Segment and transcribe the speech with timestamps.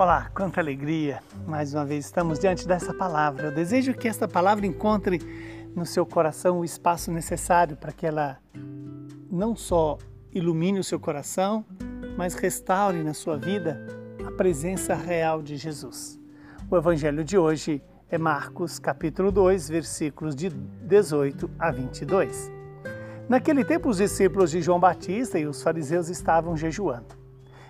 [0.00, 1.22] Olá, quanta alegria!
[1.46, 3.48] Mais uma vez estamos diante dessa palavra.
[3.48, 5.18] Eu desejo que esta palavra encontre
[5.76, 8.38] no seu coração o espaço necessário para que ela
[9.30, 9.98] não só
[10.32, 11.66] ilumine o seu coração,
[12.16, 13.86] mas restaure na sua vida
[14.26, 16.18] a presença real de Jesus.
[16.70, 22.50] O evangelho de hoje é Marcos, capítulo 2, versículos de 18 a 22.
[23.28, 27.14] Naquele tempo, os discípulos de João Batista e os fariseus estavam jejuando.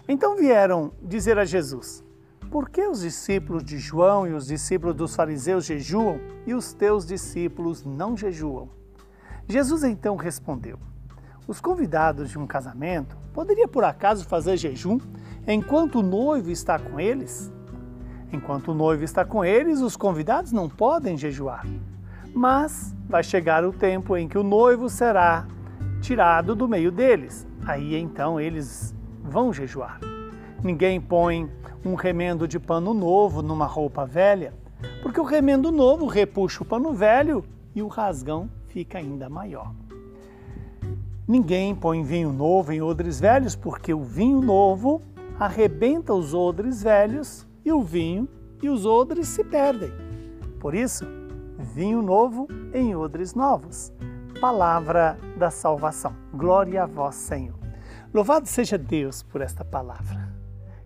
[0.06, 2.08] Então vieram dizer a Jesus:
[2.50, 7.06] por que os discípulos de João e os discípulos dos fariseus jejuam e os teus
[7.06, 8.68] discípulos não jejuam?
[9.48, 10.78] Jesus então respondeu:
[11.46, 14.98] Os convidados de um casamento poderia por acaso fazer jejum
[15.46, 17.52] enquanto o noivo está com eles?
[18.32, 21.64] Enquanto o noivo está com eles, os convidados não podem jejuar.
[22.34, 25.46] Mas vai chegar o tempo em que o noivo será
[26.00, 27.46] tirado do meio deles.
[27.66, 30.00] Aí então eles vão jejuar.
[30.62, 31.50] Ninguém põe
[31.84, 34.52] um remendo de pano novo numa roupa velha,
[35.02, 37.42] porque o remendo novo repuxa o pano velho
[37.74, 39.72] e o rasgão fica ainda maior.
[41.26, 45.00] Ninguém põe vinho novo em odres velhos, porque o vinho novo
[45.38, 48.28] arrebenta os odres velhos e o vinho
[48.62, 49.90] e os odres se perdem.
[50.58, 51.06] Por isso,
[51.56, 53.90] vinho novo em odres novos.
[54.38, 56.14] Palavra da salvação.
[56.34, 57.58] Glória a vós, Senhor.
[58.12, 60.29] Louvado seja Deus por esta palavra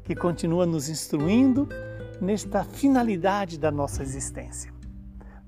[0.05, 1.69] que continua nos instruindo
[2.21, 4.73] nesta finalidade da nossa existência.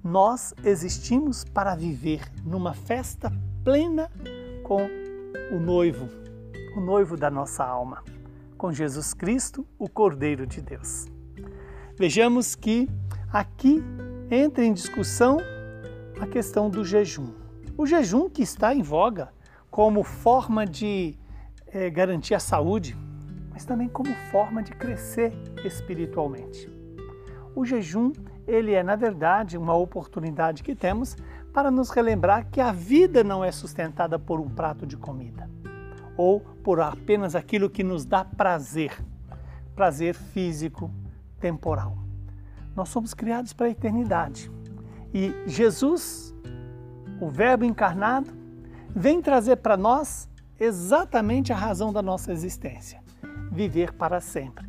[0.03, 3.31] Nós existimos para viver numa festa
[3.63, 4.11] plena
[4.63, 4.89] com
[5.53, 6.09] o noivo,
[6.77, 8.03] o noivo da nossa alma,
[8.57, 11.07] com Jesus Cristo, o Cordeiro de Deus.
[11.99, 12.89] Vejamos que
[13.33, 13.83] aqui
[14.31, 15.39] entra em discussão
[16.21, 17.33] a questão do jejum.
[17.77, 19.33] O jejum que está em voga
[19.71, 21.19] como forma de
[21.67, 22.97] é, garantir a saúde,
[23.57, 25.33] mas também como forma de crescer
[25.65, 26.71] espiritualmente.
[27.55, 28.13] O jejum,
[28.47, 31.17] ele é na verdade uma oportunidade que temos
[31.55, 35.49] para nos relembrar que a vida não é sustentada por um prato de comida
[36.19, 38.93] ou por apenas aquilo que nos dá prazer,
[39.75, 40.91] prazer físico,
[41.41, 41.97] temporal.
[42.75, 44.51] Nós somos criados para a eternidade.
[45.15, 46.35] E Jesus,
[47.19, 48.31] o Verbo encarnado,
[48.95, 50.29] vem trazer para nós
[50.61, 53.06] exatamente a razão da nossa existência
[53.57, 54.69] viver para sempre.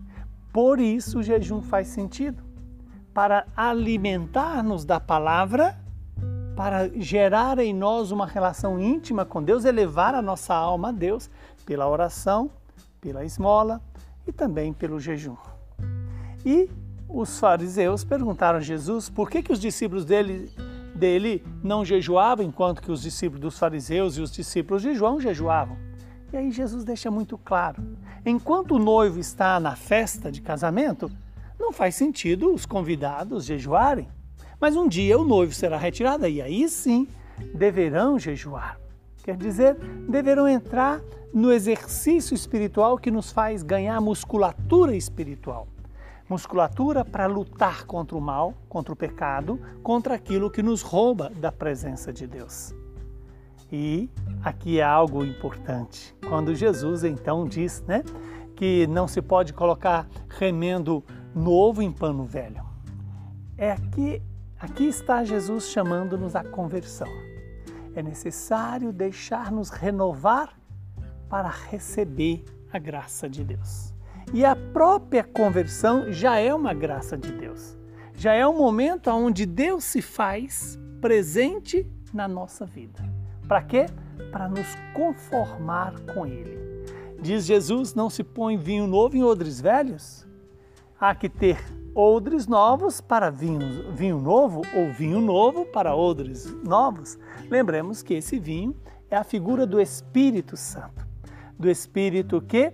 [0.52, 2.42] Por isso o jejum faz sentido
[3.14, 5.78] para alimentar-nos da palavra,
[6.56, 11.30] para gerar em nós uma relação íntima com Deus, elevar a nossa alma a Deus
[11.66, 12.50] pela oração,
[13.02, 13.82] pela esmola
[14.26, 15.36] e também pelo jejum.
[16.46, 16.70] E
[17.10, 20.52] os fariseus perguntaram a Jesus por que, que os discípulos dele,
[20.96, 25.87] dele não jejuavam, enquanto que os discípulos dos fariseus e os discípulos de João jejuavam.
[26.32, 27.84] E aí Jesus deixa muito claro:
[28.26, 31.10] enquanto o noivo está na festa de casamento,
[31.60, 34.08] não faz sentido os convidados jejuarem.
[34.60, 37.08] Mas um dia o noivo será retirado e aí sim
[37.54, 38.80] deverão jejuar.
[39.24, 39.76] Quer dizer,
[40.10, 41.02] deverão entrar
[41.34, 45.68] no exercício espiritual que nos faz ganhar musculatura espiritual.
[46.30, 51.52] Musculatura para lutar contra o mal, contra o pecado, contra aquilo que nos rouba da
[51.52, 52.74] presença de Deus.
[53.72, 54.10] E
[54.44, 56.16] aqui é algo importante.
[56.28, 58.04] Quando Jesus então diz, né,
[58.56, 62.66] que não se pode colocar remendo novo em pano velho.
[63.58, 64.22] É aqui,
[64.60, 67.08] aqui está Jesus chamando-nos à conversão.
[67.96, 70.58] É necessário deixar-nos renovar
[71.30, 73.94] para receber a graça de Deus.
[74.34, 77.78] E a própria conversão já é uma graça de Deus.
[78.14, 83.17] Já é um momento onde Deus se faz presente na nossa vida.
[83.48, 83.86] Para quê?
[84.32, 86.58] Para nos conformar com Ele.
[87.20, 90.28] Diz Jesus: não se põe vinho novo em odres velhos.
[91.00, 91.58] Há que ter
[91.96, 97.18] odres novos para vinho, vinho novo ou vinho novo para odres novos.
[97.50, 98.76] Lembremos que esse vinho
[99.10, 101.08] é a figura do Espírito Santo,
[101.58, 102.74] do Espírito que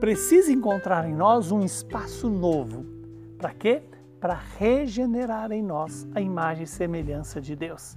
[0.00, 2.86] precisa encontrar em nós um espaço novo.
[3.38, 3.82] Para quê?
[4.20, 7.96] Para regenerar em nós a imagem e semelhança de Deus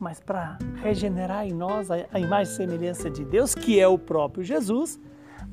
[0.00, 4.42] mas para regenerar em nós a, imagem e semelhança de Deus, que é o próprio
[4.42, 4.98] Jesus,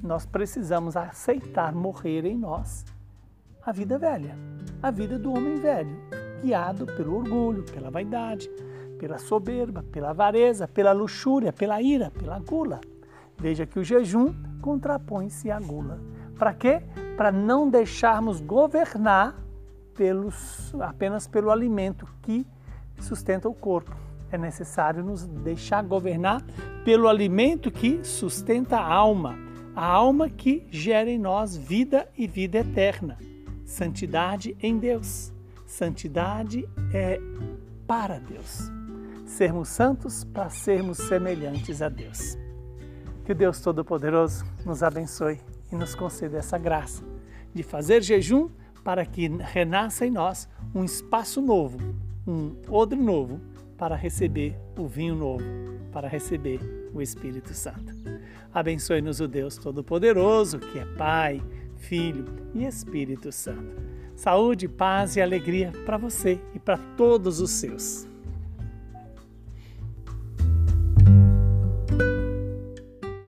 [0.02, 2.86] nós precisamos aceitar morrer em nós
[3.62, 4.38] a vida velha,
[4.82, 6.00] a vida do homem velho,
[6.42, 8.50] guiado pelo orgulho, pela vaidade,
[8.98, 12.80] pela soberba, pela avareza, pela luxúria, pela ira, pela gula.
[13.38, 16.00] Veja que o jejum contrapõe-se à gula.
[16.40, 16.82] Para quê?
[17.18, 19.36] Para não deixarmos governar
[19.94, 22.48] pelos, apenas pelo alimento que
[22.98, 26.44] sustenta o corpo é necessário nos deixar governar
[26.84, 29.38] pelo alimento que sustenta a alma,
[29.76, 33.18] a alma que gera em nós vida e vida eterna.
[33.66, 35.34] Santidade em Deus.
[35.66, 37.20] Santidade é
[37.86, 38.72] para Deus.
[39.26, 42.38] Sermos santos para sermos semelhantes a Deus.
[43.26, 45.40] Que Deus Todo-Poderoso nos abençoe
[45.72, 47.04] e nos conceda essa graça
[47.54, 48.50] de fazer jejum
[48.84, 51.78] para que renasça em nós um espaço novo,
[52.26, 53.42] um odre novo
[53.78, 55.44] para receber o vinho novo,
[55.92, 56.60] para receber
[56.94, 57.94] o Espírito Santo.
[58.54, 61.42] Abençoe-nos o Deus Todo-Poderoso, que é Pai,
[61.76, 62.26] Filho
[62.56, 63.76] e Espírito Santo.
[64.16, 68.08] Saúde, paz e alegria para você e para todos os seus.